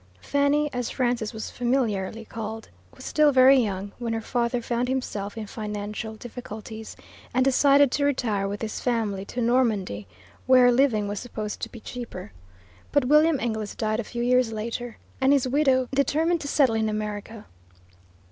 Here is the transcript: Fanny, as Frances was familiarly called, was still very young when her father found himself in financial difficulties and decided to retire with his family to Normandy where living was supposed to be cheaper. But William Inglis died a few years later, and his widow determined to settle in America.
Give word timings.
Fanny, 0.19 0.67
as 0.73 0.89
Frances 0.89 1.31
was 1.31 1.51
familiarly 1.51 2.25
called, 2.25 2.69
was 2.95 3.05
still 3.05 3.31
very 3.31 3.57
young 3.59 3.91
when 3.99 4.13
her 4.13 4.19
father 4.19 4.59
found 4.59 4.87
himself 4.87 5.37
in 5.37 5.45
financial 5.45 6.15
difficulties 6.15 6.95
and 7.35 7.45
decided 7.45 7.91
to 7.91 8.03
retire 8.05 8.47
with 8.47 8.63
his 8.63 8.79
family 8.79 9.25
to 9.25 9.41
Normandy 9.43 10.07
where 10.47 10.71
living 10.71 11.07
was 11.07 11.19
supposed 11.19 11.59
to 11.59 11.69
be 11.69 11.79
cheaper. 11.79 12.31
But 12.91 13.05
William 13.05 13.39
Inglis 13.39 13.75
died 13.75 13.99
a 13.99 14.03
few 14.03 14.23
years 14.23 14.51
later, 14.51 14.97
and 15.21 15.33
his 15.33 15.47
widow 15.47 15.87
determined 15.93 16.41
to 16.41 16.47
settle 16.47 16.73
in 16.73 16.89
America. 16.89 17.45